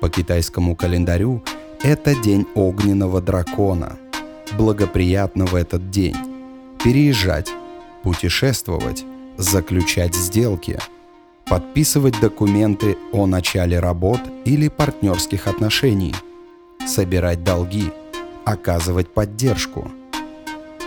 [0.00, 1.42] По китайскому календарю
[1.82, 3.96] это день огненного дракона.
[4.56, 6.16] Благоприятно в этот день
[6.82, 7.50] переезжать,
[8.02, 9.04] путешествовать,
[9.36, 10.78] заключать сделки,
[11.46, 16.14] подписывать документы о начале работ или партнерских отношений,
[16.86, 17.92] собирать долги,
[18.44, 19.90] оказывать поддержку–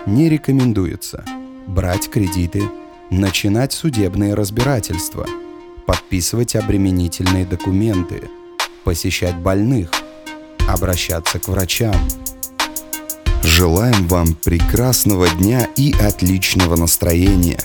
[0.07, 1.23] не рекомендуется
[1.67, 2.63] брать кредиты,
[3.11, 5.27] начинать судебные разбирательства,
[5.85, 8.23] подписывать обременительные документы,
[8.83, 9.91] посещать больных,
[10.67, 11.95] обращаться к врачам.
[13.43, 17.59] Желаем вам прекрасного дня и отличного настроения.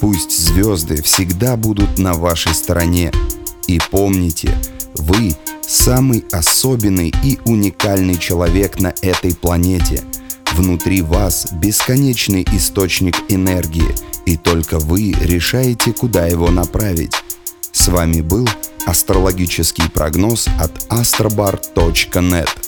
[0.00, 3.12] Пусть звезды всегда будут на вашей стороне.
[3.66, 4.56] И помните,
[4.94, 10.02] вы самый особенный и уникальный человек на этой планете–
[10.58, 13.94] Внутри вас бесконечный источник энергии,
[14.26, 17.14] и только вы решаете, куда его направить.
[17.70, 18.48] С вами был
[18.88, 22.67] астрологический прогноз от astrobar.net.